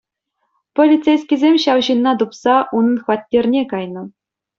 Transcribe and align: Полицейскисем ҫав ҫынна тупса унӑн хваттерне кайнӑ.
Полицейскисем 0.77 1.53
ҫав 1.63 1.79
ҫынна 1.87 2.11
тупса 2.21 2.55
унӑн 2.79 2.95
хваттерне 3.03 3.61
кайнӑ. 3.75 4.03